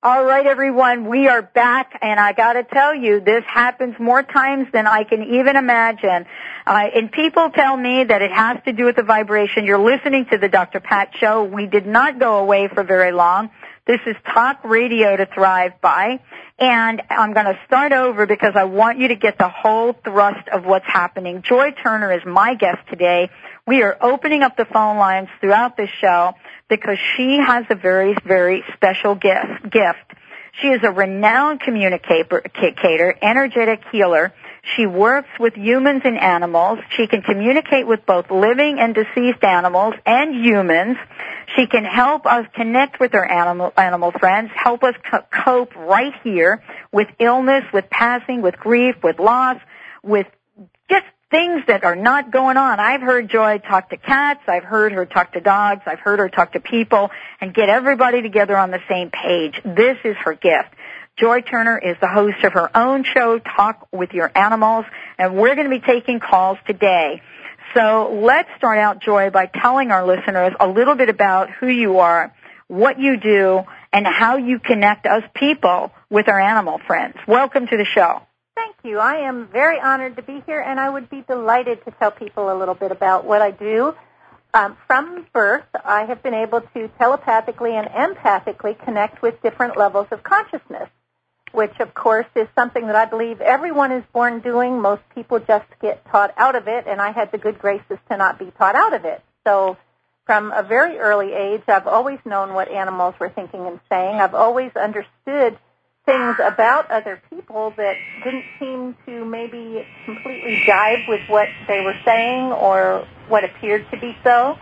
[0.00, 4.22] All right, everyone, we are back, and I got to tell you, this happens more
[4.22, 6.24] times than I can even imagine.
[6.64, 9.66] Uh, and people tell me that it has to do with the vibration.
[9.66, 10.78] You're listening to the Dr.
[10.78, 11.42] Pat Show.
[11.42, 13.50] We did not go away for very long.
[13.88, 16.20] This is talk radio to thrive by.
[16.60, 20.48] And I'm going to start over because I want you to get the whole thrust
[20.48, 21.42] of what's happening.
[21.42, 23.30] Joy Turner is my guest today.
[23.66, 26.34] We are opening up the phone lines throughout this show
[26.68, 29.70] because she has a very, very special gift.
[29.70, 30.12] gift.
[30.60, 34.32] She is a renowned communicator, energetic healer.
[34.76, 36.80] She works with humans and animals.
[36.96, 40.96] She can communicate with both living and deceased animals and humans.
[41.54, 46.12] She can help us connect with our animal, animal friends, help us co- cope right
[46.24, 49.58] here with illness, with passing, with grief, with loss,
[50.02, 50.26] with
[50.90, 52.80] just things that are not going on.
[52.80, 54.40] I've heard Joy talk to cats.
[54.46, 55.82] I've heard her talk to dogs.
[55.86, 57.10] I've heard her talk to people
[57.40, 59.60] and get everybody together on the same page.
[59.64, 60.70] This is her gift.
[61.16, 64.84] Joy Turner is the host of her own show, Talk with Your Animals,
[65.18, 67.20] and we're going to be taking calls today.
[67.74, 71.98] So let's start out, Joy, by telling our listeners a little bit about who you
[71.98, 72.32] are,
[72.68, 77.16] what you do, and how you connect us people with our animal friends.
[77.26, 78.22] Welcome to the show.
[78.58, 78.98] Thank you.
[78.98, 82.52] I am very honored to be here, and I would be delighted to tell people
[82.52, 83.94] a little bit about what I do.
[84.52, 90.08] Um, from birth, I have been able to telepathically and empathically connect with different levels
[90.10, 90.88] of consciousness
[91.52, 94.80] which of course is something that I believe everyone is born doing.
[94.80, 98.16] Most people just get taught out of it, and I had the good graces to
[98.16, 99.22] not be taught out of it.
[99.46, 99.76] So
[100.26, 104.20] from a very early age, I've always known what animals were thinking and saying.
[104.20, 105.58] I've always understood
[106.08, 111.96] things about other people that didn't seem to maybe completely jive with what they were
[112.02, 114.56] saying or what appeared to be so.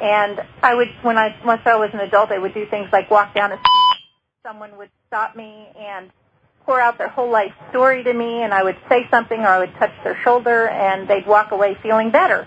[0.00, 3.10] And I would, when I, once I was an adult, I would do things like
[3.10, 4.02] walk down a street,
[4.44, 6.08] someone would stop me and
[6.64, 9.58] pour out their whole life story to me, and I would say something or I
[9.58, 12.46] would touch their shoulder, and they'd walk away feeling better.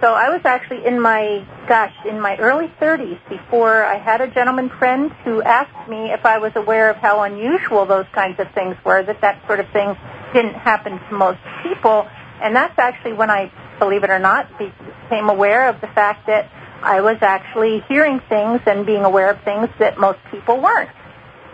[0.00, 4.28] So I was actually in my, gosh, in my early 30s before I had a
[4.28, 8.50] gentleman friend who asked me if I was aware of how unusual those kinds of
[8.54, 9.94] things were, that that sort of thing
[10.32, 12.08] didn't happen to most people.
[12.40, 16.50] And that's actually when I, believe it or not, became aware of the fact that
[16.82, 20.88] I was actually hearing things and being aware of things that most people weren't.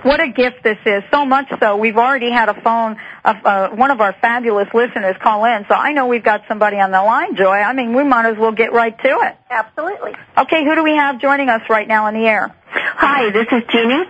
[0.02, 1.02] What a gift this is.
[1.10, 5.16] So much so, we've already had a phone of uh, one of our fabulous listeners
[5.22, 5.64] call in.
[5.68, 7.56] So I know we've got somebody on the line, Joy.
[7.56, 9.36] I mean, we might as well get right to it.
[9.50, 10.12] Absolutely.
[10.38, 12.54] Okay, who do we have joining us right now on the air?
[12.70, 14.04] Hi, this is Jeannie.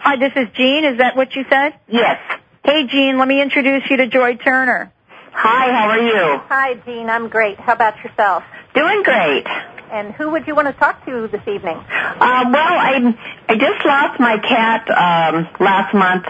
[0.00, 0.84] Hi, this is Jean.
[0.84, 1.74] Is that what you said?
[1.88, 2.18] Yes.
[2.64, 4.92] Hey, Jean, let me introduce you to Joy Turner.
[5.32, 6.40] Hi, how are you?
[6.48, 7.08] Hi, Jean.
[7.08, 7.58] I'm great.
[7.58, 8.42] How about yourself?
[8.74, 9.46] Doing great.
[9.92, 11.76] And who would you want to talk to this evening?
[11.76, 13.14] Uh, well, I
[13.46, 16.24] I just lost my cat um, last month.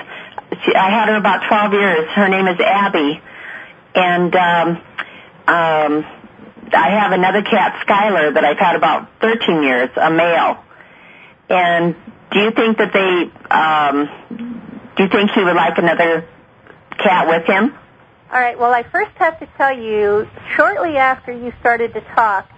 [0.65, 2.09] She, I had her about 12 years.
[2.11, 3.23] Her name is Abby,
[3.95, 4.69] and um,
[5.47, 6.05] um,
[6.73, 10.59] I have another cat, Skylar, that I've had about 13 years, a male.
[11.49, 11.94] And
[12.33, 13.31] do you think that they?
[13.49, 14.11] Um,
[14.97, 16.27] do you think he would like another
[16.99, 17.79] cat with him?
[18.33, 18.59] All right.
[18.59, 22.50] Well, I first have to tell you, shortly after you started to talk,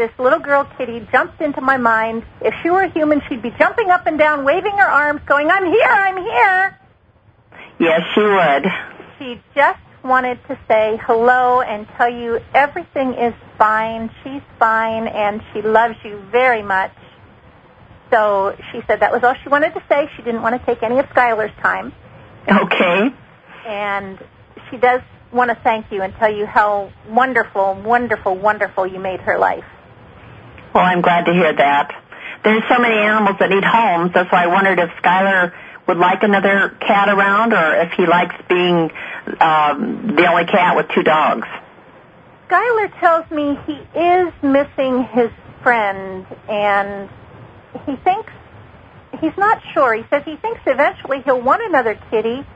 [0.00, 2.24] this little girl kitty jumped into my mind.
[2.40, 5.50] If she were a human, she'd be jumping up and down, waving her arms, going,
[5.50, 6.80] I'm here, I'm here.
[7.78, 8.64] Yes, she would.
[9.18, 14.10] She just wanted to say hello and tell you everything is fine.
[14.24, 16.92] She's fine and she loves you very much.
[18.10, 20.08] So she said that was all she wanted to say.
[20.16, 21.92] She didn't want to take any of Skylar's time.
[22.48, 23.14] Okay.
[23.66, 24.18] And
[24.70, 29.20] she does want to thank you and tell you how wonderful, wonderful, wonderful you made
[29.20, 29.64] her life.
[30.74, 31.90] Well, I'm glad to hear that.
[32.44, 34.12] There's so many animals that need homes.
[34.14, 35.52] That's why I wondered if Skylar
[35.88, 38.90] would like another cat around or if he likes being
[39.40, 41.46] um, the only cat with two dogs.
[42.48, 45.30] Skylar tells me he is missing his
[45.62, 47.10] friend and
[47.84, 48.32] he thinks
[49.20, 49.94] he's not sure.
[49.94, 52.46] He says he thinks eventually he'll want another kitty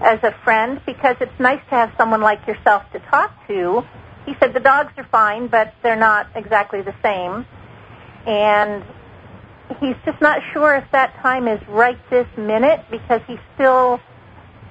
[0.00, 3.84] as a friend because it's nice to have someone like yourself to talk to.
[4.26, 7.46] He said the dogs are fine, but they're not exactly the same
[8.26, 8.84] and
[9.80, 14.00] he's just not sure if that time is right this minute because he's still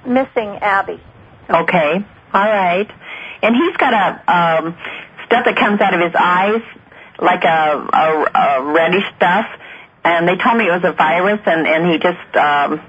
[0.06, 1.00] missing Abby.
[1.48, 2.90] Okay, all right.
[3.42, 4.76] And he's got a um,
[5.26, 6.62] stuff that comes out of his eyes,
[7.18, 9.46] like a, a, a reddish stuff.
[10.04, 12.80] And they told me it was a virus, and and he just um,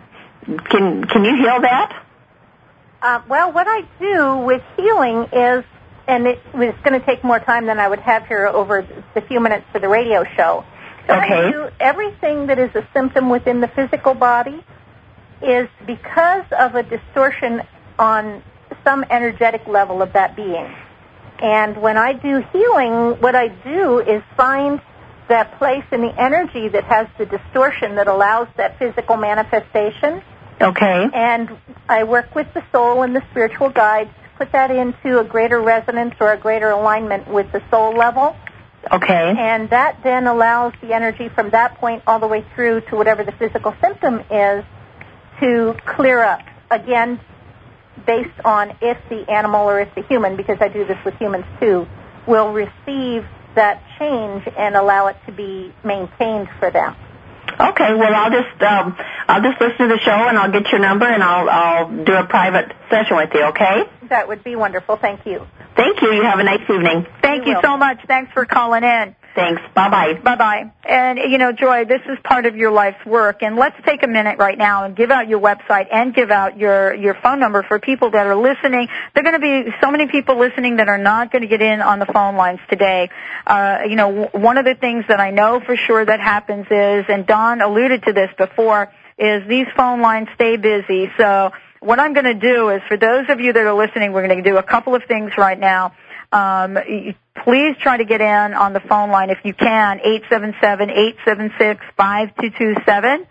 [0.69, 2.06] can can you heal that?
[3.02, 5.66] Uh, well, what I do with healing is
[6.07, 9.21] and it was going to take more time than I would have here over the
[9.21, 10.65] few minutes for the radio show.
[11.07, 11.33] So okay.
[11.33, 14.63] I do, everything that is a symptom within the physical body
[15.42, 17.62] is because of a distortion
[17.98, 18.44] on
[18.83, 20.74] some energetic level of that being.
[21.42, 24.80] And when I do healing, what I do is find
[25.27, 30.21] that place in the energy that has the distortion that allows that physical manifestation.
[30.59, 31.07] Okay.
[31.13, 31.57] And
[31.89, 36.15] I work with the soul and the spiritual guides put that into a greater resonance
[36.19, 38.35] or a greater alignment with the soul level.
[38.91, 39.35] Okay.
[39.38, 43.23] And that then allows the energy from that point all the way through to whatever
[43.23, 44.65] the physical symptom is
[45.41, 46.41] to clear up.
[46.71, 47.19] Again,
[48.07, 51.45] based on if the animal or if the human, because I do this with humans
[51.59, 51.85] too,
[52.25, 53.23] will receive
[53.53, 56.95] that change and allow it to be maintained for them.
[57.59, 58.97] Okay, well I'll just um,
[59.27, 62.13] I'll just listen to the show and I'll get your number and I'll I'll do
[62.15, 63.43] a private session with you.
[63.49, 63.83] Okay?
[64.12, 64.98] That would be wonderful.
[64.98, 65.48] Thank you.
[65.78, 66.12] Thank you.
[66.12, 67.08] You have a nice evening.
[67.22, 67.98] Thank you, you so much.
[68.08, 69.16] Thanks for calling in.
[69.34, 69.62] Thanks.
[69.74, 70.13] Bye bye.
[70.22, 70.72] Bye bye.
[70.84, 73.42] And you know, Joy, this is part of your life's work.
[73.42, 76.58] And let's take a minute right now and give out your website and give out
[76.58, 78.90] your your phone number for people that are listening.
[79.16, 81.62] There are going to be so many people listening that are not going to get
[81.62, 83.10] in on the phone lines today.
[83.48, 86.66] Uh, you know, w- one of the things that I know for sure that happens
[86.69, 91.10] is, and Don alluded to this before, is these phone lines stay busy.
[91.18, 94.25] So what I'm going to do is, for those of you that are listening, we're
[94.25, 95.94] going to do a couple of things right now.
[96.31, 96.78] Um,
[97.44, 100.00] please try to get in on the phone line if you can,
[100.31, 103.28] 877-876-5227,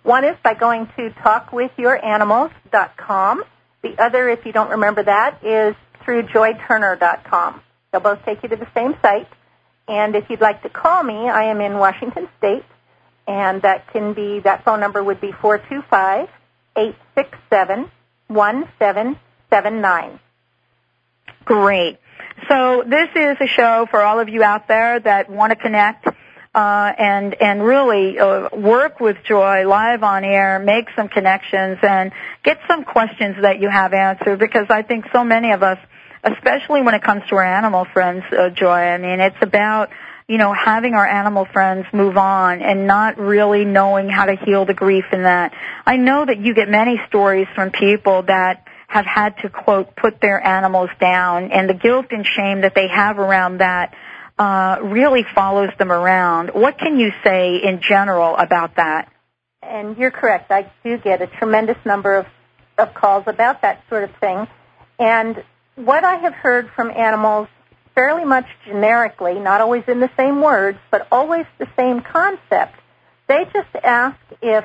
[0.02, 3.44] One is by going to talkwithyouranimals.com.
[3.86, 7.60] The other, if you don't remember that, is through joyturner.com.
[7.92, 9.28] They'll both take you to the same site.
[9.86, 12.64] And if you'd like to call me, I am in Washington State,
[13.28, 16.28] and that can be that phone number would be four two five
[16.76, 17.88] eight six seven
[18.26, 19.16] one seven
[19.50, 20.18] seven nine.
[21.44, 21.98] Great.
[22.48, 26.08] So this is a show for all of you out there that want to connect
[26.56, 32.12] uh, and and really uh, work with Joy live on air, make some connections, and
[32.42, 34.38] get some questions that you have answered.
[34.38, 35.78] Because I think so many of us
[36.24, 38.68] especially when it comes to our animal friends, uh, Joy.
[38.68, 39.90] I mean, it's about
[40.28, 44.64] you know, having our animal friends move on and not really knowing how to heal
[44.64, 45.54] the grief in that.
[45.86, 50.20] I know that you get many stories from people that have had to quote put
[50.20, 53.94] their animals down and the guilt and shame that they have around that
[54.38, 56.50] uh, really follows them around.
[56.50, 59.10] What can you say in general about that?
[59.62, 60.50] And you're correct.
[60.50, 62.26] I do get a tremendous number of,
[62.78, 64.46] of calls about that sort of thing.
[64.98, 65.42] And
[65.76, 67.48] what I have heard from animals
[67.94, 72.74] fairly much generically, not always in the same words, but always the same concept.
[73.26, 74.64] They just ask if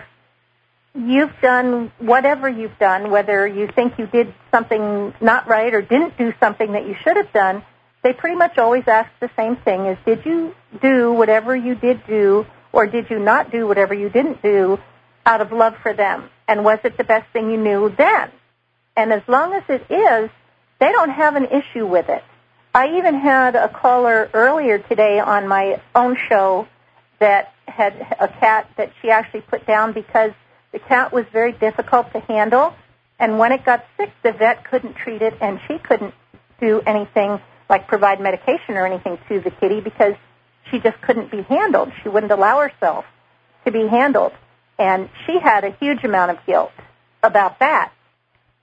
[0.94, 6.18] you've done whatever you've done, whether you think you did something not right or didn't
[6.18, 7.64] do something that you should have done,
[8.04, 12.06] they pretty much always ask the same thing is did you do whatever you did
[12.08, 14.80] do or did you not do whatever you didn't do
[15.26, 16.30] out of love for them?
[16.48, 18.32] And was it the best thing you knew then?
[18.96, 20.30] And as long as it is,
[20.80, 22.24] they don't have an issue with it.
[22.74, 26.68] I even had a caller earlier today on my own show
[27.20, 30.32] that had a cat that she actually put down because
[30.72, 32.74] the cat was very difficult to handle.
[33.20, 36.14] And when it got sick, the vet couldn't treat it and she couldn't
[36.60, 37.40] do anything
[37.72, 40.14] like provide medication or anything to the kitty because
[40.70, 41.90] she just couldn't be handled.
[42.04, 43.06] She wouldn't allow herself
[43.66, 44.34] to be handled.
[44.78, 46.74] And she had a huge amount of guilt
[47.24, 47.94] about that.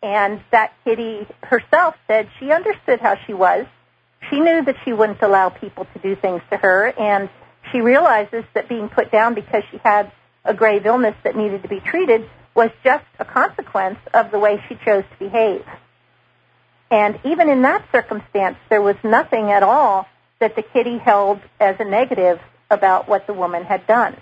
[0.03, 3.67] And that kitty herself said she understood how she was.
[4.29, 7.31] She knew that she wouldn't allow people to do things to her, and
[7.73, 10.13] she realizes that being put down because she had
[10.45, 14.63] a grave illness that needed to be treated was just a consequence of the way
[14.69, 15.65] she chose to behave.
[16.91, 20.07] And even in that circumstance, there was nothing at all
[20.41, 22.41] that the kitty held as a negative
[22.71, 24.17] about what the woman had done.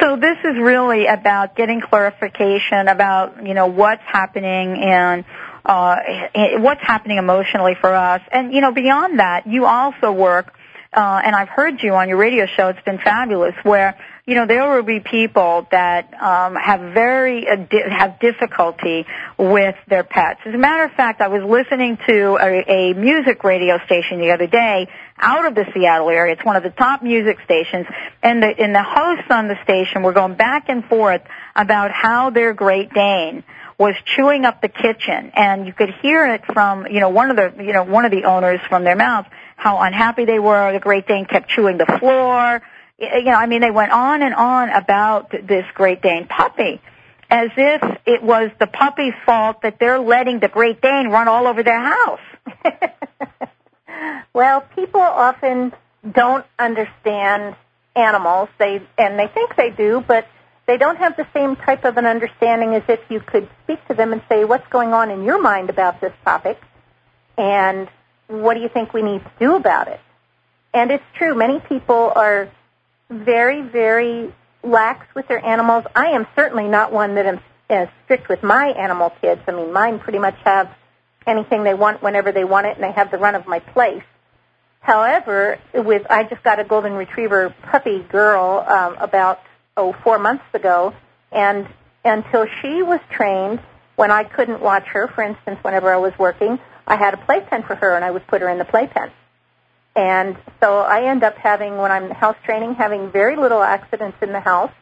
[0.00, 5.24] So this is really about getting clarification about, you know, what's happening and
[5.64, 5.96] uh,
[6.58, 8.22] what's happening emotionally for us.
[8.30, 10.54] And, you know, beyond that, you also work,
[10.96, 14.44] uh, and I've heard you on your radio show, it's been fabulous, where you know,
[14.44, 19.06] there will be people that um, have very uh, di- have difficulty
[19.38, 20.40] with their pets.
[20.44, 24.32] As a matter of fact, I was listening to a, a music radio station the
[24.32, 26.32] other day out of the Seattle area.
[26.32, 27.86] It's one of the top music stations,
[28.20, 31.22] and the and the hosts on the station were going back and forth
[31.54, 33.44] about how their Great Dane
[33.78, 37.36] was chewing up the kitchen, and you could hear it from you know one of
[37.36, 40.72] the you know one of the owners from their mouth how unhappy they were.
[40.72, 42.62] The Great Dane kept chewing the floor
[42.98, 46.80] you know, I mean, they went on and on about this Great Dane puppy
[47.28, 51.46] as if it was the puppy's fault that they're letting the Great Dane run all
[51.46, 52.20] over their house.
[54.32, 55.72] well, people often
[56.10, 57.56] don't understand
[57.94, 58.48] animals.
[58.58, 60.26] They and they think they do, but
[60.66, 63.94] they don't have the same type of an understanding as if you could speak to
[63.94, 66.60] them and say, "What's going on in your mind about this topic?"
[67.36, 67.88] and
[68.28, 70.00] "What do you think we need to do about it?"
[70.74, 71.34] And it's true.
[71.34, 72.48] Many people are
[73.10, 75.84] very, very lax with their animals.
[75.94, 79.40] I am certainly not one that am as strict with my animal kids.
[79.46, 80.70] I mean, mine pretty much have
[81.26, 84.04] anything they want whenever they want it, and they have the run of my place.
[84.80, 89.40] However, with I just got a golden retriever puppy girl um, about
[89.76, 90.94] oh four months ago,
[91.32, 91.66] and
[92.04, 93.60] until she was trained,
[93.96, 97.62] when I couldn't watch her, for instance, whenever I was working, I had a playpen
[97.64, 99.10] for her, and I would put her in the playpen.
[99.94, 104.32] And so I end up having, when I'm house training, having very little accidents in
[104.32, 104.72] the house.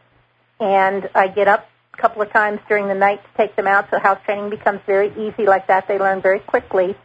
[0.59, 3.89] And I get up a couple of times during the night to take them out,
[3.89, 5.87] so house training becomes very easy like that.
[5.87, 6.95] They learn very quickly.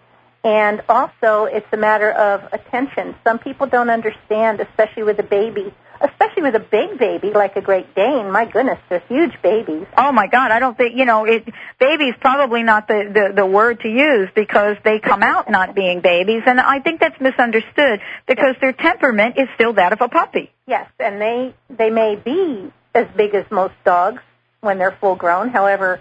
[0.43, 3.15] And also, it's a matter of attention.
[3.25, 7.61] Some people don't understand, especially with a baby, especially with a big baby like a
[7.61, 8.31] Great Dane.
[8.31, 9.87] My goodness, they're huge babies.
[9.97, 11.45] Oh my God, I don't think you know it.
[11.79, 16.01] Baby's probably not the, the the word to use because they come out not being
[16.01, 20.51] babies, and I think that's misunderstood because their temperament is still that of a puppy.
[20.67, 24.23] Yes, and they they may be as big as most dogs
[24.61, 25.49] when they're full grown.
[25.49, 26.01] However,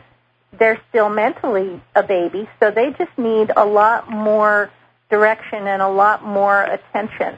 [0.57, 4.71] they're still mentally a baby, so they just need a lot more
[5.09, 7.37] direction and a lot more attention.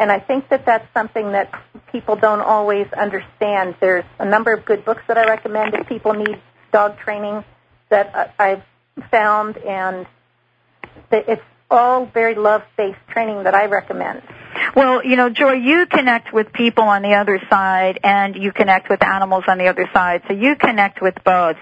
[0.00, 1.52] And I think that that's something that
[1.92, 3.76] people don't always understand.
[3.80, 6.40] There's a number of good books that I recommend if people need
[6.72, 7.44] dog training
[7.90, 8.62] that I've
[9.10, 10.06] found, and
[11.12, 14.22] it's all very love-based training that I recommend.
[14.74, 18.88] Well, you know, Joy, you connect with people on the other side, and you connect
[18.88, 21.58] with animals on the other side, so you connect with both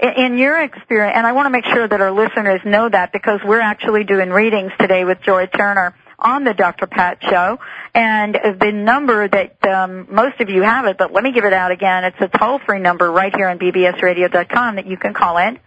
[0.00, 3.40] in your experience, and I want to make sure that our listeners know that because
[3.44, 6.86] we're actually doing readings today with Joy Turner on the Dr.
[6.86, 7.58] Pat Show,
[7.94, 11.52] and the number that um, most of you have it, but let me give it
[11.52, 12.04] out again.
[12.04, 15.58] It's a toll-free number right here on bbsradio.com that you can call in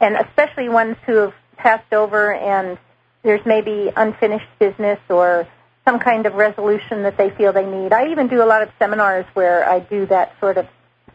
[0.00, 2.78] and especially ones who have passed over and
[3.22, 5.46] there's maybe unfinished business or
[5.86, 7.92] some kind of resolution that they feel they need.
[7.92, 10.66] I even do a lot of seminars where I do that sort of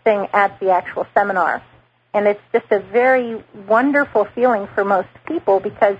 [0.03, 1.63] thing at the actual seminar.
[2.13, 5.97] And it's just a very wonderful feeling for most people because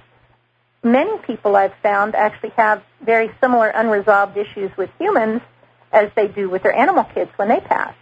[0.84, 5.42] many people I've found actually have very similar unresolved issues with humans
[5.92, 7.96] as they do with their animal kids when they pass.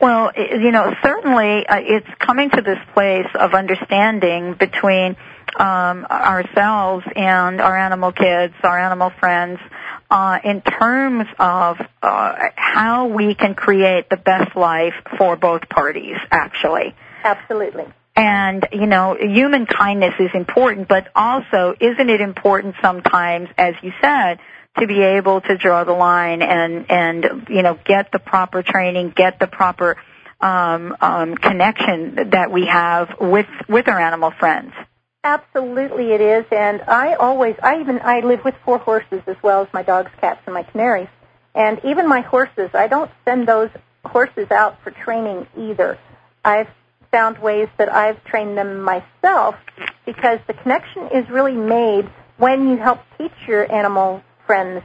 [0.00, 5.16] Well, you know, certainly uh, it's coming to this place of understanding between
[5.58, 9.60] um, ourselves and our animal kids, our animal friends,
[10.10, 16.16] uh, in terms of uh, how we can create the best life for both parties,
[16.30, 16.94] actually.
[17.22, 17.84] Absolutely.
[18.16, 23.92] And, you know, human kindness is important, but also, isn't it important sometimes, as you
[24.00, 24.40] said,
[24.78, 29.12] to be able to draw the line and, and, you know, get the proper training,
[29.16, 29.96] get the proper,
[30.40, 34.72] um, um, connection that we have with, with our animal friends?
[35.22, 39.62] Absolutely, it is, and I always, I even, I live with four horses as well
[39.62, 41.08] as my dogs, cats, and my canaries,
[41.54, 43.68] and even my horses, I don't send those
[44.02, 45.98] horses out for training either.
[46.42, 46.68] I've
[47.10, 49.56] found ways that I've trained them myself
[50.06, 54.82] because the connection is really made when you help teach your animal friends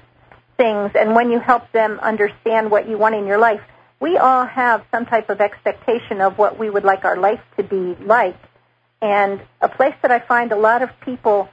[0.57, 3.61] things and when you help them understand what you want in your life.
[3.99, 7.63] We all have some type of expectation of what we would like our life to
[7.63, 8.37] be like
[9.01, 11.49] and a place that I find a lot of people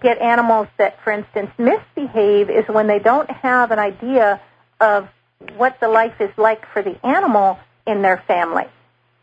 [0.00, 4.40] get animals that, for instance, misbehave is when they don't have an idea
[4.80, 5.08] of
[5.56, 8.66] what the life is like for the animal in their family.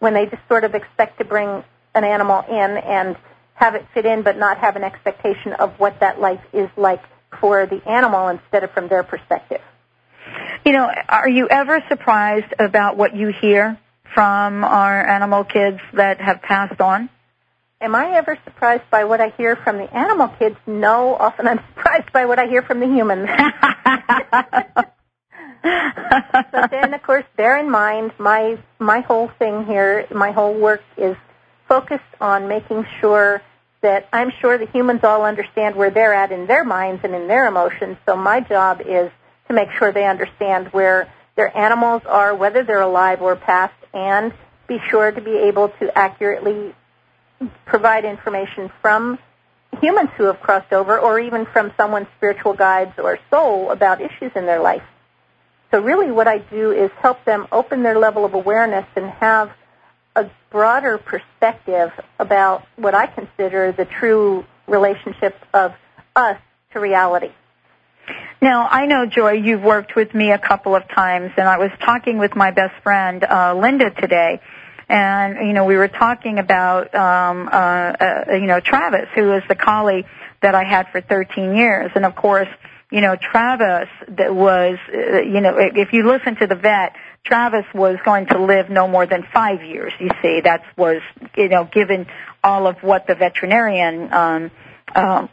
[0.03, 1.63] When they just sort of expect to bring
[1.95, 3.15] an animal in and
[3.53, 7.01] have it fit in but not have an expectation of what that life is like
[7.39, 9.61] for the animal instead of from their perspective.
[10.65, 13.79] You know, are you ever surprised about what you hear
[14.13, 17.09] from our animal kids that have passed on?
[17.79, 20.57] Am I ever surprised by what I hear from the animal kids?
[20.67, 23.29] No, often I'm surprised by what I hear from the humans.
[25.63, 30.81] but then, of course, bear in mind my my whole thing here, my whole work
[30.97, 31.15] is
[31.67, 33.41] focused on making sure
[33.81, 37.27] that I'm sure the humans all understand where they're at in their minds and in
[37.27, 37.97] their emotions.
[38.05, 39.11] So my job is
[39.47, 44.33] to make sure they understand where their animals are, whether they're alive or past, and
[44.67, 46.73] be sure to be able to accurately
[47.65, 49.19] provide information from
[49.81, 54.31] humans who have crossed over or even from someone's spiritual guides or soul about issues
[54.35, 54.83] in their life.
[55.73, 59.49] So really what I do is help them open their level of awareness and have
[60.15, 61.89] a broader perspective
[62.19, 65.73] about what I consider the true relationship of
[66.15, 66.37] us
[66.73, 67.31] to reality.
[68.39, 71.71] Now, I know, Joy, you've worked with me a couple of times, and I was
[71.83, 74.41] talking with my best friend, uh, Linda, today,
[74.87, 79.43] and, you know, we were talking about, um, uh, uh, you know, Travis, who is
[79.49, 80.05] the collie
[80.43, 82.49] that I had for 13 years, and of course,
[82.93, 86.95] you know, Travis that was, uh, you know, if you listen to the vet,
[87.25, 89.91] Travis was going to live no more than five years.
[89.99, 91.01] You see, that was,
[91.35, 92.05] you know, given
[92.43, 94.51] all of what the veterinarian, um,
[94.93, 95.29] um,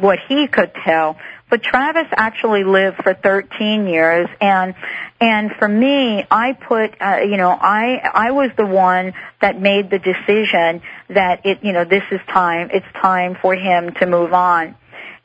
[0.00, 1.16] what he could tell.
[1.50, 4.76] But Travis actually lived for 13 years, and
[5.20, 9.90] and for me, I put, uh, you know, I I was the one that made
[9.90, 12.68] the decision that it, you know, this is time.
[12.72, 14.76] It's time for him to move on.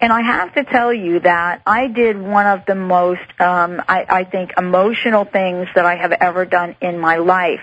[0.03, 4.05] And I have to tell you that I did one of the most, um, I,
[4.10, 7.62] I think, emotional things that I have ever done in my life.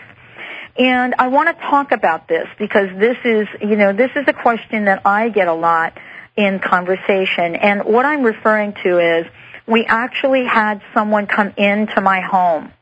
[0.78, 4.32] And I want to talk about this because this is, you know, this is a
[4.32, 5.98] question that I get a lot
[6.34, 7.56] in conversation.
[7.56, 9.26] And what I'm referring to is
[9.66, 12.72] we actually had someone come into my home.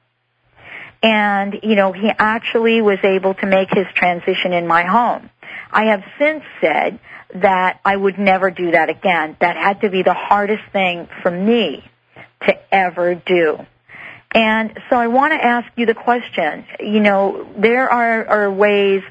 [1.03, 5.31] And, you know, he actually was able to make his transition in my home.
[5.73, 7.00] I have since said
[7.35, 9.37] that I would never do that again.
[9.40, 11.85] That had to be the hardest thing for me
[12.47, 13.58] to ever do.
[14.32, 16.66] And so I want to ask you the question.
[16.80, 19.02] You know, there are, are ways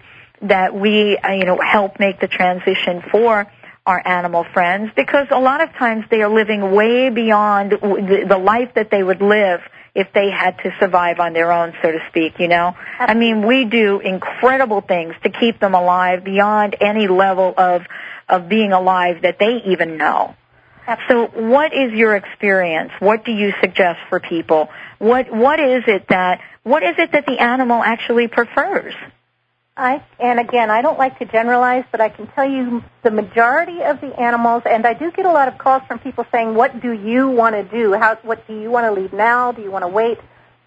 [0.41, 3.51] that we, uh, you know, help make the transition for
[3.86, 8.73] our animal friends because a lot of times they are living way beyond the life
[8.75, 9.62] that they would live
[9.97, 12.75] if they had to survive on their own, so to speak, you know?
[12.99, 17.81] I mean, we do incredible things to keep them alive beyond any level of,
[18.29, 20.36] of being alive that they even know.
[21.10, 22.91] So what is your experience?
[22.99, 24.69] What do you suggest for people?
[24.99, 28.93] What, what is it that, what is it that the animal actually prefers?
[29.78, 33.84] I, and again, I don't like to generalize, but I can tell you the majority
[33.84, 36.82] of the animals, and I do get a lot of calls from people saying, what
[36.82, 37.94] do you want to do?
[37.94, 39.52] How, what do you want to leave now?
[39.52, 40.18] Do you want to wait?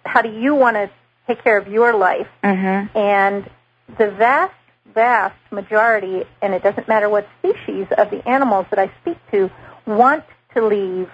[0.05, 0.91] How do you want to
[1.27, 2.29] take care of your life?
[2.45, 2.97] Mm-hmm.
[2.97, 3.51] And
[3.99, 4.55] the vast,
[4.95, 9.51] vast majority, and it doesn't matter what species of the animals that I speak to,
[9.87, 11.11] want to leave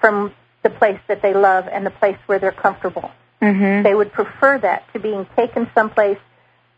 [0.00, 0.32] from
[0.62, 3.10] the place that they love and the place where they're comfortable.
[3.40, 3.84] Mm-hmm.
[3.84, 6.18] They would prefer that to being taken someplace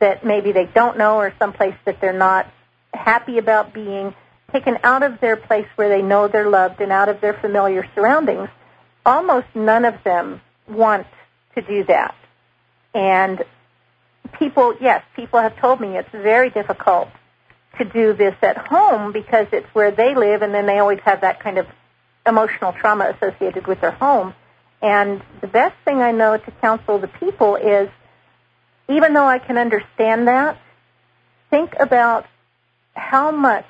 [0.00, 2.46] that maybe they don't know or someplace that they're not
[2.94, 4.14] happy about being
[4.52, 7.86] taken out of their place where they know they're loved and out of their familiar
[7.94, 8.48] surroundings.
[9.04, 11.06] Almost none of them want
[11.54, 12.14] to do that.
[12.94, 13.44] And
[14.38, 17.08] people, yes, people have told me it's very difficult
[17.78, 21.20] to do this at home because it's where they live and then they always have
[21.20, 21.66] that kind of
[22.26, 24.34] emotional trauma associated with their home.
[24.80, 27.88] And the best thing I know to counsel the people is
[28.88, 30.58] even though I can understand that,
[31.50, 32.26] think about
[32.94, 33.66] how much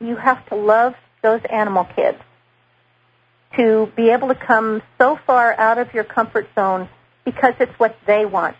[0.00, 2.18] you have to love those animal kids
[3.56, 6.88] to be able to come so far out of your comfort zone
[7.24, 8.56] because it's what they want.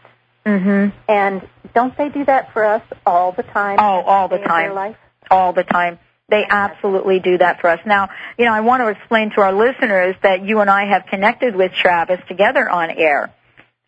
[0.46, 0.96] Mm-hmm.
[1.08, 3.78] And don't they do that for us all the time?
[3.78, 4.74] Oh, all the time.
[4.74, 4.96] Life?
[5.30, 5.98] All the time.
[6.30, 7.80] They absolutely do that for us.
[7.86, 11.06] Now, you know, I want to explain to our listeners that you and I have
[11.06, 13.32] connected with Travis together on air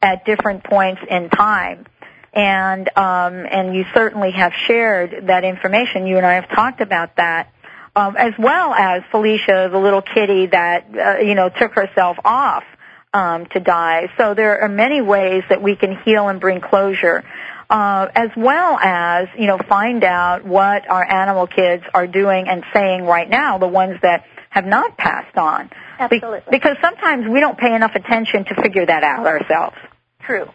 [0.03, 1.87] at different points in time
[2.33, 6.07] and um, and you certainly have shared that information.
[6.07, 7.53] You and I have talked about that,
[7.97, 12.65] um, as well as Felicia, the little kitty that uh, you know took herself off
[13.13, 14.11] um, to die.
[14.17, 17.25] So there are many ways that we can heal and bring closure.
[17.69, 22.65] Uh, as well as you know find out what our animal kids are doing and
[22.73, 25.71] saying right now, the ones that have not passed on.
[25.99, 26.41] Absolutely.
[26.41, 29.77] Be- because sometimes we don't pay enough attention to figure that out ourselves.
[30.23, 30.49] True.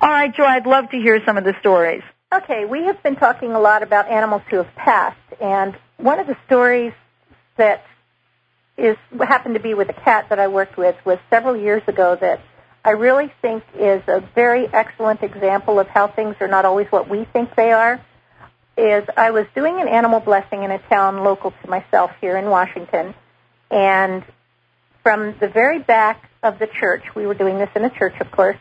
[0.00, 2.02] All right, Joy, I'd love to hear some of the stories.
[2.34, 6.26] Okay, we have been talking a lot about animals who have passed, and one of
[6.26, 6.92] the stories
[7.56, 7.84] that
[8.76, 12.16] is happened to be with a cat that I worked with was several years ago
[12.20, 12.40] that
[12.84, 17.08] I really think is a very excellent example of how things are not always what
[17.08, 18.04] we think they are.
[18.76, 22.46] Is I was doing an animal blessing in a town local to myself here in
[22.46, 23.14] Washington,
[23.70, 24.24] and
[25.04, 28.30] from the very back of the church, we were doing this in a church, of
[28.30, 28.56] course.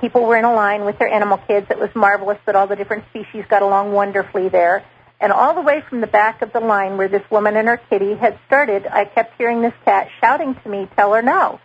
[0.00, 1.66] People were in a line with their animal kids.
[1.70, 4.82] It was marvelous that all the different species got along wonderfully there.
[5.20, 7.76] And all the way from the back of the line where this woman and her
[7.76, 11.60] kitty had started, I kept hearing this cat shouting to me, tell her no.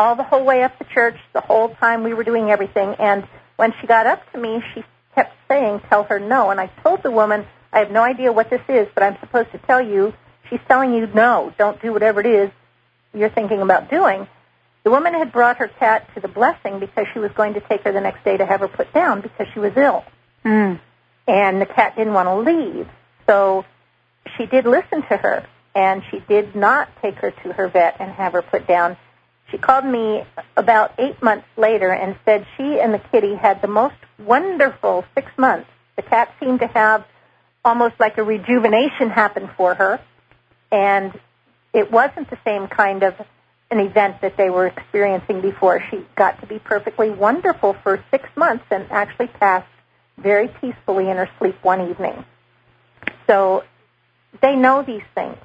[0.00, 2.94] All the whole way up the church, the whole time we were doing everything.
[2.98, 4.82] And when she got up to me, she
[5.14, 6.48] kept saying, tell her no.
[6.48, 9.52] And I told the woman, I have no idea what this is, but I'm supposed
[9.52, 10.14] to tell you.
[10.48, 12.50] She's telling you no, don't do whatever it is
[13.12, 14.26] you're thinking about doing.
[14.84, 17.82] The woman had brought her cat to the blessing because she was going to take
[17.82, 20.02] her the next day to have her put down because she was ill.
[20.46, 20.80] Mm.
[21.28, 22.88] And the cat didn't want to leave.
[23.26, 23.66] So
[24.38, 28.10] she did listen to her, and she did not take her to her vet and
[28.12, 28.96] have her put down.
[29.50, 30.22] She called me
[30.56, 35.30] about eight months later and said she and the kitty had the most wonderful six
[35.36, 35.68] months.
[35.96, 37.04] The cat seemed to have
[37.64, 40.00] almost like a rejuvenation happen for her,
[40.70, 41.12] and
[41.72, 43.14] it wasn't the same kind of
[43.70, 45.82] an event that they were experiencing before.
[45.90, 49.68] She got to be perfectly wonderful for six months and actually passed
[50.18, 52.24] very peacefully in her sleep one evening.
[53.26, 53.64] So
[54.42, 55.36] they know these things.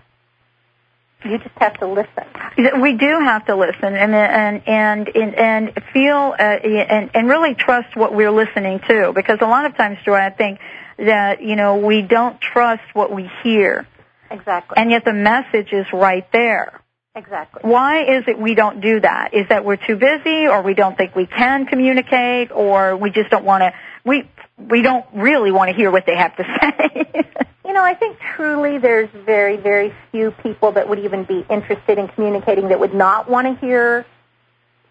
[1.25, 2.81] You just have to listen.
[2.81, 7.55] We do have to listen and and and and, and feel uh, and and really
[7.55, 10.59] trust what we're listening to because a lot of times, Joy, I think
[10.97, 13.87] that you know we don't trust what we hear.
[14.29, 14.75] Exactly.
[14.77, 16.81] And yet the message is right there.
[17.15, 17.61] Exactly.
[17.63, 19.33] Why is it we don't do that?
[19.33, 23.29] Is that we're too busy or we don't think we can communicate or we just
[23.29, 27.23] don't want to we we don't really want to hear what they have to say.
[27.65, 31.97] you know, I think truly there's very, very few people that would even be interested
[31.97, 34.05] in communicating that would not want to hear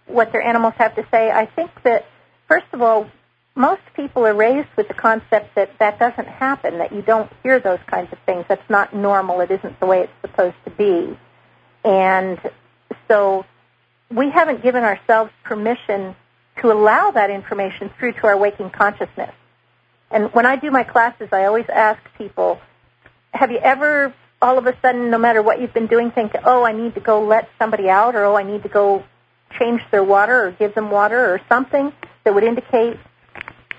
[0.07, 1.31] what their animals have to say.
[1.31, 2.07] I think that,
[2.46, 3.09] first of all,
[3.55, 7.61] most people are raised with the concept that that doesn't happen, that you don't hear
[7.61, 8.44] those kinds of things.
[8.48, 9.40] That's not normal.
[9.40, 11.16] It isn't the way it's supposed to be.
[11.85, 12.38] And
[13.09, 13.46] so
[14.11, 16.16] we haven't given ourselves permission
[16.61, 19.33] to allow that information through to our waking consciousness.
[20.14, 22.61] And when I do my classes, I always ask people,
[23.33, 26.64] have you ever all of a sudden, no matter what you've been doing, think, oh,
[26.64, 29.03] I need to go let somebody out, or oh, I need to go
[29.59, 31.92] change their water, or give them water, or something
[32.24, 32.98] that would indicate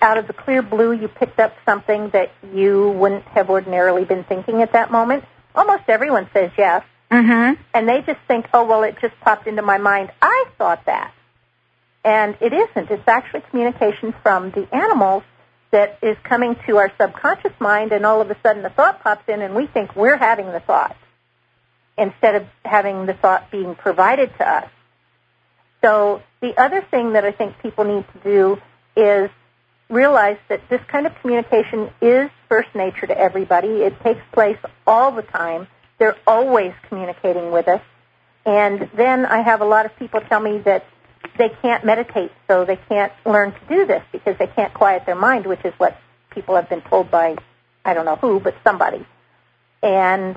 [0.01, 4.23] out of the clear blue you picked up something that you wouldn't have ordinarily been
[4.23, 5.23] thinking at that moment?
[5.53, 6.83] Almost everyone says yes.
[7.11, 7.61] Mm-hmm.
[7.73, 10.11] And they just think, oh, well, it just popped into my mind.
[10.21, 11.13] I thought that.
[12.03, 12.89] And it isn't.
[12.89, 15.23] It's actually communication from the animals
[15.75, 19.27] that is coming to our subconscious mind, and all of a sudden the thought pops
[19.27, 20.95] in, and we think we're having the thought
[21.97, 24.69] instead of having the thought being provided to us.
[25.81, 28.57] So the other thing that I think people need to do
[28.95, 29.29] is
[29.89, 33.83] realize that this kind of communication is first nature to everybody.
[33.83, 34.57] It takes place
[34.87, 35.67] all the time.
[35.99, 37.81] They're always communicating with us.
[38.45, 40.85] And then I have a lot of people tell me that
[41.37, 45.15] they can't meditate, so they can't learn to do this because they can't quiet their
[45.15, 45.97] mind, which is what
[46.31, 47.35] people have been told by,
[47.83, 49.05] I don't know who, but somebody.
[49.81, 50.35] And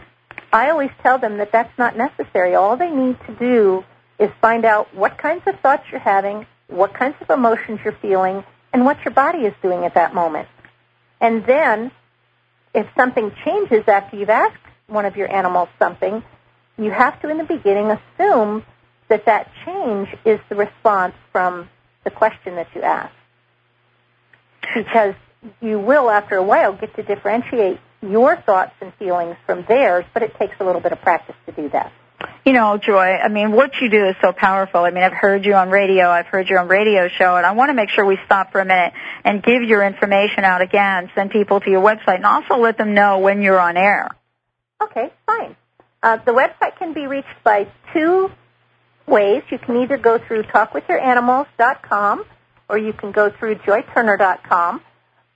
[0.53, 2.55] I always tell them that that's not necessary.
[2.55, 3.85] All they need to do
[4.19, 8.45] is find out what kinds of thoughts you're having, what kinds of emotions you're feeling,
[8.73, 10.49] and what your body is doing at that moment.
[11.21, 11.91] And then,
[12.75, 14.57] if something changes after you've asked
[14.87, 16.23] one of your animals something,
[16.77, 18.65] you have to, in the beginning, assume
[19.09, 21.69] that that change is the response from
[22.05, 23.13] the question that you ask.
[24.75, 25.15] Because
[25.61, 30.23] you will, after a while, get to differentiate your thoughts and feelings from theirs, but
[30.23, 31.93] it takes a little bit of practice to do that.
[32.45, 34.81] You know, Joy, I mean, what you do is so powerful.
[34.81, 37.53] I mean, I've heard you on radio, I've heard you on radio show, and I
[37.53, 38.93] want to make sure we stop for a minute
[39.25, 42.95] and give your information out again, send people to your website, and also let them
[42.95, 44.09] know when you're on air.
[44.81, 45.57] Okay, fine.
[46.03, 48.31] Uh, the website can be reached by two
[49.09, 49.43] ways.
[49.51, 52.25] You can either go through talkwithyouranimals.com
[52.69, 54.83] or you can go through joyturner.com.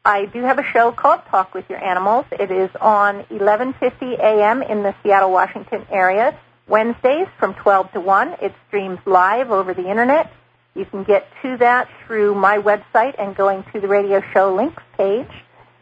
[0.04, 2.26] I do have a show called Talk with Your Animals.
[2.32, 4.62] It is on 11:50 a.m.
[4.62, 8.36] in the Seattle, Washington area, Wednesdays from 12 to 1.
[8.42, 10.32] It streams live over the internet,
[10.74, 14.82] You can get to that through my website and going to the radio show links
[14.96, 15.30] page.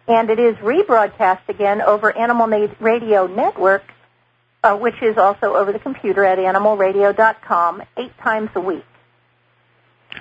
[0.09, 2.48] And it is rebroadcast again over Animal
[2.81, 3.85] Radio Network,
[4.62, 8.85] uh, which is also over the computer at animalradio.com, eight times a week.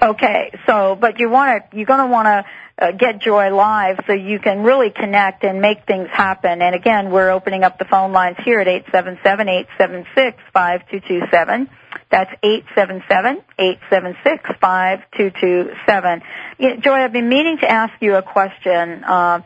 [0.02, 2.46] Okay, so but you want to you're going to want to
[2.86, 6.62] uh, get Joy live so you can really connect and make things happen.
[6.62, 10.06] And again, we're opening up the phone lines here at eight seven seven eight seven
[10.16, 11.70] six five two two seven.
[12.12, 16.22] That's eight seven seven eight seven six five two two seven.
[16.60, 19.04] Joy, I've been meaning to ask you a question.
[19.04, 19.42] Uh,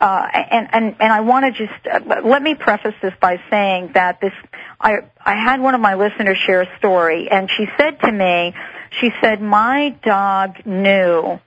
[0.00, 3.92] uh, and, and, and I want to just, uh, let me preface this by saying
[3.94, 4.32] that this,
[4.80, 8.54] I, I had one of my listeners share a story and she said to me,
[9.00, 11.40] she said, my dog knew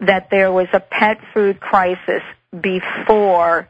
[0.00, 2.22] that there was a pet food crisis
[2.58, 3.68] before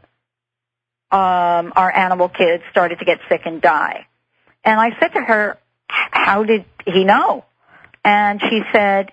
[1.09, 4.07] um, our animal kids started to get sick and die.
[4.63, 7.45] And I said to her, how did he know?
[8.03, 9.11] And she said,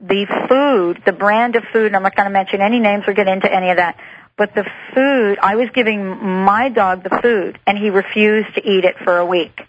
[0.00, 3.28] the food, the brand of food, I'm not going to mention any names or get
[3.28, 3.98] into any of that,
[4.36, 6.04] but the food, I was giving
[6.44, 9.60] my dog the food, and he refused to eat it for a week.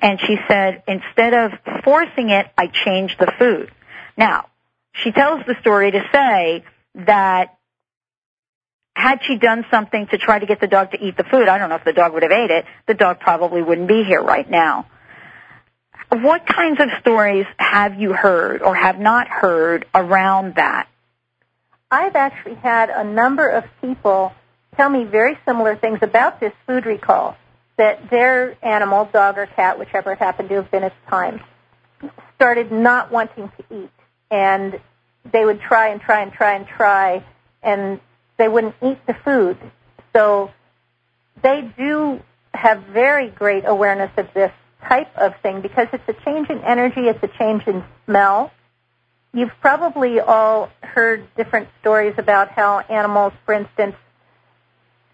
[0.00, 1.52] And she said, instead of
[1.84, 3.70] forcing it, I changed the food.
[4.16, 4.46] Now,
[4.92, 6.64] she tells the story to say
[7.06, 7.56] that
[8.94, 11.58] had she done something to try to get the dog to eat the food, I
[11.58, 14.22] don't know if the dog would have ate it, the dog probably wouldn't be here
[14.22, 14.86] right now.
[16.10, 20.88] What kinds of stories have you heard or have not heard around that?
[21.90, 24.32] I've actually had a number of people
[24.76, 27.36] tell me very similar things about this food recall
[27.76, 31.40] that their animal, dog or cat, whichever it happened to have been at the time,
[32.34, 33.90] started not wanting to eat
[34.30, 34.80] and
[35.32, 37.24] they would try and try and try and try,
[37.62, 38.00] and
[38.38, 39.58] they wouldn't eat the food.
[40.12, 40.50] So
[41.42, 42.20] they do
[42.54, 44.52] have very great awareness of this
[44.88, 48.50] type of thing because it's a change in energy, it's a change in smell.
[49.36, 53.94] You've probably all heard different stories about how animals, for instance,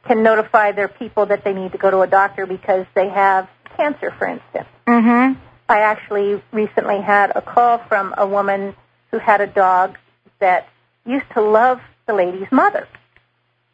[0.07, 3.49] can notify their people that they need to go to a doctor because they have
[3.77, 4.69] cancer, for instance.
[4.87, 5.41] Mm-hmm.
[5.69, 8.77] I actually recently had a call from a woman
[9.11, 9.99] who had a dog
[10.39, 10.69] that
[11.05, 12.87] used to love the lady's mother.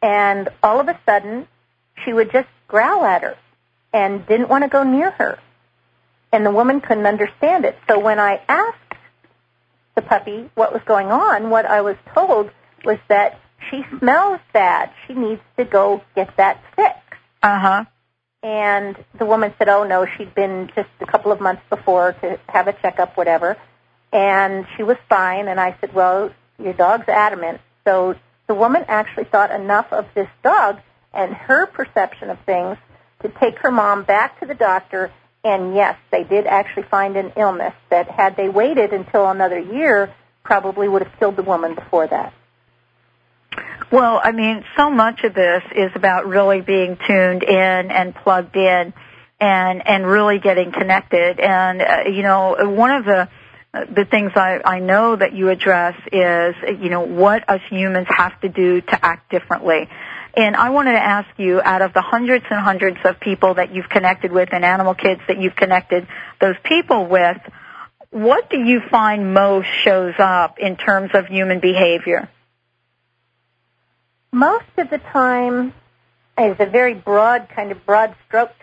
[0.01, 1.47] And all of a sudden,
[2.03, 3.37] she would just growl at her
[3.93, 5.37] and didn't want to go near her.
[6.31, 7.77] And the woman couldn't understand it.
[7.87, 8.88] So when I asked
[9.99, 12.51] the puppy what was going on, what I was told
[12.85, 14.91] was that she smells bad.
[15.05, 17.21] She needs to go get that fixed.
[17.43, 17.85] Uh huh.
[18.41, 22.39] And the woman said, "Oh no, she'd been just a couple of months before to
[22.47, 23.57] have a checkup, whatever."
[24.11, 25.47] and she was fine.
[25.47, 26.31] And I said, well,
[26.61, 27.61] your dog's adamant.
[27.85, 28.15] So
[28.47, 30.79] the woman actually thought enough of this dog
[31.13, 32.77] and her perception of things
[33.21, 35.11] to take her mom back to the doctor.
[35.43, 40.13] And yes, they did actually find an illness that had they waited until another year,
[40.43, 42.33] probably would have killed the woman before that.
[43.91, 48.55] Well, I mean, so much of this is about really being tuned in and plugged
[48.55, 48.93] in
[49.39, 51.39] and and really getting connected.
[51.39, 53.29] And uh, you know, one of the
[53.71, 58.39] the things I, I know that you address is, you know, what us humans have
[58.41, 59.87] to do to act differently.
[60.39, 63.75] And I wanted to ask you, out of the hundreds and hundreds of people that
[63.75, 66.07] you've connected with and animal kids that you've connected
[66.39, 67.35] those people with,
[68.11, 72.29] what do you find most shows up in terms of human behavior?
[74.31, 75.73] Most of the time,
[76.37, 78.53] is a very broad, kind of broad stroke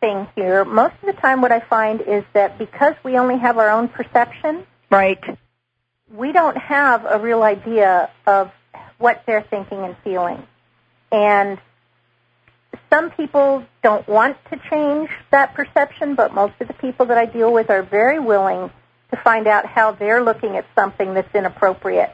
[0.00, 0.64] thing here.
[0.64, 3.88] Most of the time, what I find is that because we only have our own
[3.88, 5.22] perception, right,
[6.10, 8.50] we don't have a real idea of
[8.96, 10.42] what they're thinking and feeling.
[11.14, 11.58] And
[12.90, 17.26] some people don't want to change that perception, but most of the people that I
[17.26, 18.68] deal with are very willing
[19.12, 22.10] to find out how they're looking at something that's inappropriate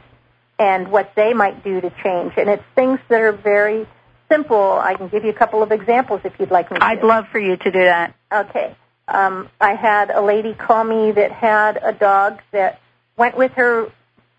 [0.58, 2.34] and what they might do to change.
[2.36, 3.88] And it's things that are very
[4.30, 4.72] simple.
[4.72, 6.84] I can give you a couple of examples if you'd like me to.
[6.84, 8.14] I'd love for you to do that.
[8.30, 8.76] Okay.
[9.08, 12.80] Um, I had a lady call me that had a dog that
[13.16, 13.90] went with her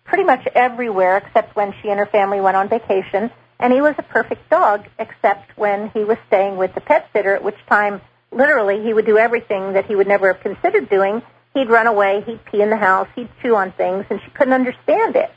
[0.04, 3.32] pretty much everywhere except when she and her family went on vacation.
[3.62, 7.36] And he was a perfect dog except when he was staying with the pet sitter,
[7.36, 8.00] at which time
[8.32, 11.22] literally he would do everything that he would never have considered doing.
[11.54, 14.52] He'd run away, he'd pee in the house, he'd chew on things, and she couldn't
[14.52, 15.30] understand it.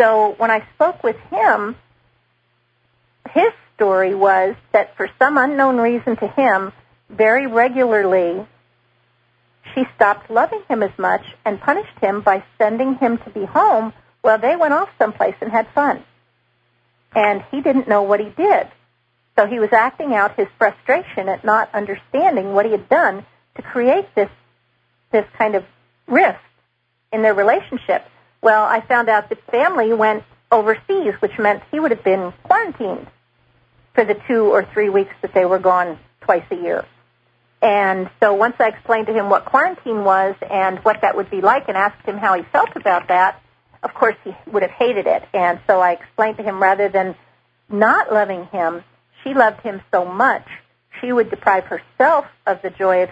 [0.00, 1.76] So when I spoke with him,
[3.30, 6.72] his story was that for some unknown reason to him,
[7.10, 8.46] very regularly,
[9.74, 13.92] she stopped loving him as much and punished him by sending him to be home
[14.22, 16.02] while they went off someplace and had fun.
[17.14, 18.68] And he didn't know what he did.
[19.36, 23.24] So he was acting out his frustration at not understanding what he had done
[23.56, 24.30] to create this,
[25.12, 25.64] this kind of
[26.06, 26.38] rift.
[27.12, 28.04] in their relationship.
[28.42, 33.06] Well, I found out the family went overseas, which meant he would have been quarantined
[33.94, 36.84] for the two or three weeks that they were gone twice a year.
[37.62, 41.40] And so once I explained to him what quarantine was and what that would be
[41.40, 43.40] like and asked him how he felt about that,
[43.84, 45.22] of course he would have hated it.
[45.32, 47.14] And so I explained to him rather than
[47.68, 48.82] not loving him,
[49.22, 50.46] she loved him so much,
[51.00, 53.10] she would deprive herself of the joy of